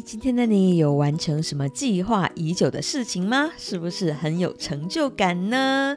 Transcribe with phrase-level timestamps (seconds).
[0.00, 3.50] 今天的你有完成什么计划已久的事情吗？
[3.56, 5.96] 是不是很有成就感呢？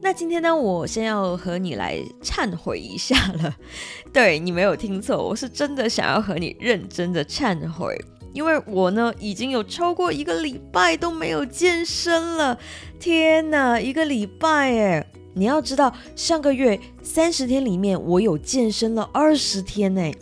[0.00, 3.56] 那今天呢，我先要和你来忏悔一下了。
[4.12, 7.96] 对你没有听错，我是真的想要和你认真的忏悔，
[8.32, 12.58] 因为我呢已经有超过一个礼拜都没有健身了。
[12.98, 15.06] 天哪，一个礼拜哎！
[15.34, 20.12] 你要知道，上个月三十天里面，我有健身了二十天呢。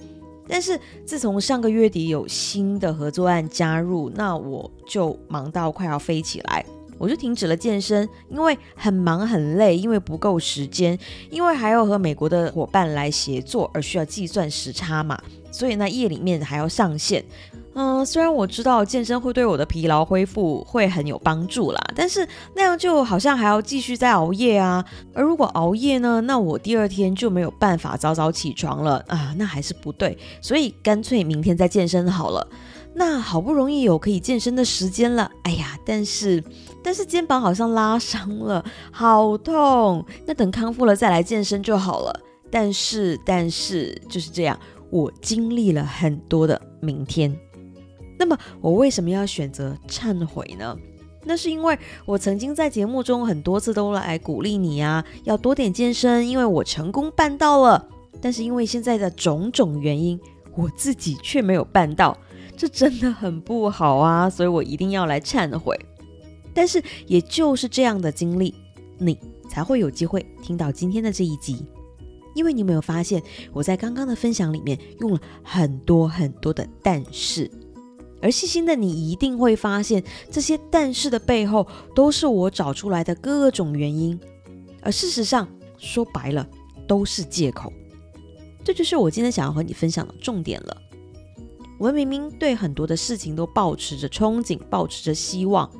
[0.50, 6.64] 但是自从上个月底有新的合作案加入，那我就忙到快要飞起来，
[6.98, 10.98] 我就停止了健身，因为很忙很累，因为不够时间，
[11.30, 15.16] 因为还要和美国的伙伴来协作，而需要计算时差嘛，
[15.52, 17.24] 所以呢夜里面还要上线。
[17.74, 24.84] 嗯，虽然我知道健身会对我的疲劳恢复会很有帮助啦，但是那样就好像还要继续再熬夜啊。
[25.14, 30.18] 而如果熬夜呢，那我第二天就没有办法早早起床了啊，那还是不对。
[30.42, 32.46] 所以干脆明天再健身好了。
[32.92, 36.42] 那好不容易有可以健身的时间了，哎呀，但是
[36.82, 40.04] 但是肩膀好像拉伤了，好痛。
[40.26, 42.20] 那等康复了再来健身就好了。
[42.50, 44.58] 但是但是就是这样，
[44.90, 47.32] 我经历了很多的明天。
[48.20, 50.76] 那么我为什么要选择忏悔呢？
[51.24, 57.88] 那是因为我曾经在节目中很多次都来鼓励你啊，要多点健身，因为我成功办到了。
[58.20, 60.20] 但是因为现在的种种原因，
[60.54, 62.14] 我自己却没有办到，
[62.58, 64.28] 这真的很不好啊！
[64.28, 65.74] 所以我一定要来忏悔。
[66.52, 68.54] 但是也就是这样的经历，
[68.98, 71.64] 你才会有机会听到今天的这一集，
[72.34, 77.50] 因为你有没有发现我在刚刚的分享里面用了很多很多的但是。
[78.22, 84.18] 而细心的你一定会发现，这些但是的背后都是我找出来的各种原因，
[84.82, 86.46] 而事实上说白了
[86.86, 87.72] 都是借口。
[88.62, 90.76] 这就是我今天想要和你分享的重点了。
[91.78, 95.70] 我们明明对很多的事情都保持着憧憬，保持着希望。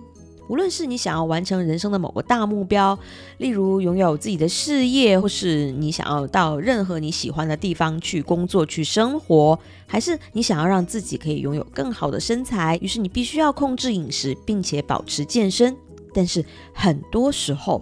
[0.51, 2.99] 无论是你想要完成人生的某个大目标，
[3.39, 9.57] 例如拥有自己的事业，或是你想要到任何你喜欢的地方去工作、去生活，
[9.87, 15.77] 还是你想要让自己可以拥有更好的身材，于是你必须要控制饮食，并且保持健身。
[16.13, 16.45] 但是
[16.75, 17.81] 很多时候，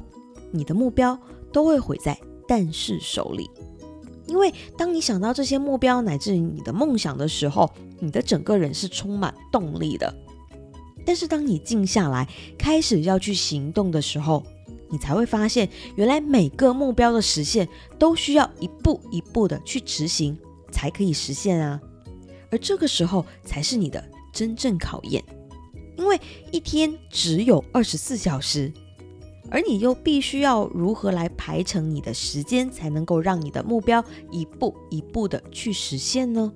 [0.51, 1.19] 你的目标
[1.51, 3.49] 都会毁在但是手里，
[4.27, 10.15] 因为当你想到这些目标乃至于你的梦想的时候，你的整个人是充满动力的。
[11.09, 14.45] 但是当你静下来，开始要去行动的时候，
[14.91, 17.67] 你才会发现，原来每个目标的实现
[17.99, 20.39] 都需要一步一步的去执行，
[20.71, 21.81] 才可以实现啊。
[22.51, 24.05] 而这个时候才是你的
[24.35, 25.25] 真正考验，
[25.97, 26.21] 因为
[26.53, 28.71] 一天只有二十四小时，
[29.51, 36.53] 而你又必须要如何来排成你的时间，才能够让你的目标一步一步的去实现呢？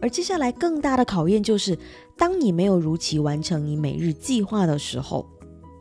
[0.00, 1.76] 而接下来更大的考验就是。
[2.18, 5.26] 当你没有如期完成你每日计划的时候，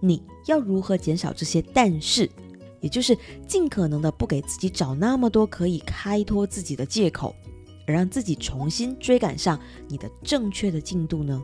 [0.02, 2.30] 你要如何减少这些但是，
[2.82, 7.34] 也就是尽可能的不给自己找那么多可以开脱自己的借口，
[7.88, 11.42] 而让自己重新追赶上你的正确的进度呢？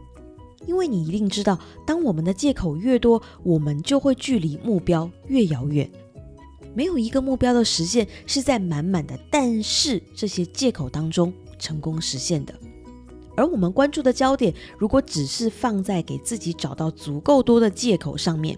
[0.67, 1.57] 因为你一定知道，
[1.87, 5.89] 当我们的借口越多，我们就会距离目标越遥远。
[6.75, 12.53] 没有一个目标的实现是在满满的但是这些借口当中成功实现的。
[13.35, 18.57] 而我们关注的焦点，如果只是放在给自己找到足够多的借口上面，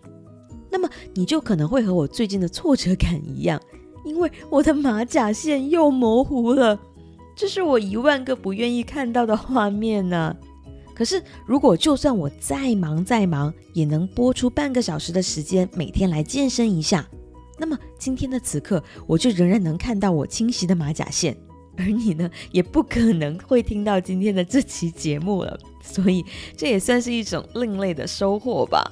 [0.69, 3.61] 那么你就可能会和我最近的挫折感一样，
[4.03, 6.79] 因为我的马甲线又模糊了，
[7.35, 10.35] 这是我一万个不愿意看到的画面呢。
[10.95, 17.07] 可是，如果就算我再忙再忙，也能播出半个小时的时间，每天来健身一下，
[17.57, 21.35] 那么今天的此刻，我就仍然能看到我清晰的马甲线。
[21.77, 26.23] 而你呢，也不可能会听到今天的这期节目了，所以
[26.55, 28.91] 这也算是一种另类的收获吧。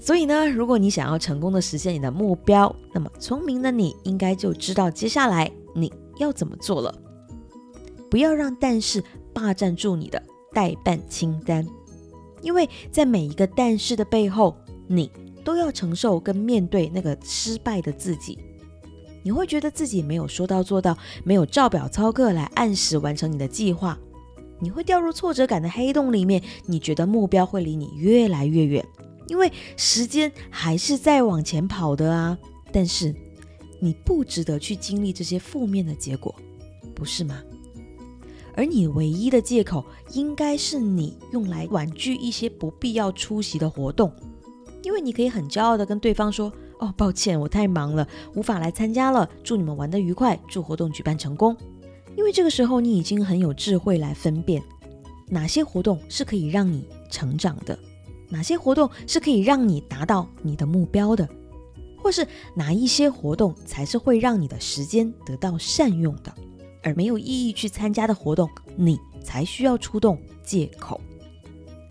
[0.00, 6.94] 所以呢，如果你想要成功的实现你的目标，那么聪明的你应该就知道接下来你要怎么做了。
[8.10, 9.04] 不要让但是
[9.34, 10.22] 霸占住你的
[10.52, 11.66] 代办清单，
[12.40, 14.56] 因为在每一个但是的背后，
[14.88, 15.10] 你
[15.44, 18.38] 都要承受跟面对那个失败的自己。
[19.22, 23.98] 你会觉得自己没有说到做到，没有照表操课来按时完成你的计划，
[24.58, 26.42] 你会掉入挫折感的黑洞里面。
[26.64, 28.82] 你觉得目标会离你越来越远，
[29.28, 32.38] 因为时间还是在往前跑的啊。
[32.72, 33.14] 但是
[33.78, 36.34] 你不值得去经历这些负面的结果，
[36.94, 37.42] 不是吗？
[38.54, 44.10] 而你唯一的借口，应该是你用来婉拒一些不必要出席的活动，
[44.82, 46.50] 因为你可以很骄傲的跟对方说。
[46.80, 49.28] 哦，抱歉，我太忙了，无法来参加了。
[49.44, 51.56] 祝你们玩得愉快，祝活动举办成功。
[52.16, 54.62] 因为这个时候你已经很有智慧来分辨，
[55.28, 57.78] 哪些活动是可以让你成长的，
[58.28, 61.28] 哪些活动是可以让你达到你的目标的，
[61.96, 66.34] 或是哪一些活动才是会让你的时间得到善用的，
[66.82, 71.00] 而没有意义去参加的活动，你才需要出动借口。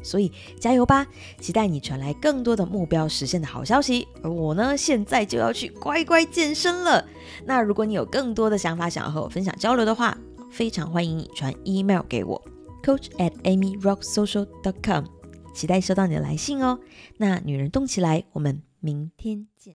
[0.01, 1.05] 所以加油吧！
[1.39, 4.07] 期待你传来更多的目标实现的好消息。
[4.23, 7.05] 而我呢，现在就要去乖乖健身了。
[7.45, 10.17] 那如果你有更多的想法想要和我分享交流的话，
[10.51, 12.41] 非常欢迎你传 email 给我
[12.83, 15.05] ，coach at amyrocksocial dot com。
[15.53, 16.79] 期待收到你的来信哦。
[17.17, 19.67] 那女人动起来，我们明天见。